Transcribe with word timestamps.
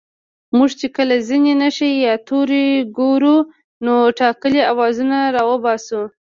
موږ 0.57 0.69
چې 0.79 0.87
کله 0.97 1.15
ځينې 1.27 1.53
نښې 1.61 1.89
يا 2.05 2.13
توري 2.27 2.67
گورو 2.97 3.37
نو 3.85 3.93
ټاکلي 4.19 4.61
آوازونه 4.71 5.17
راوباسو 5.35 6.01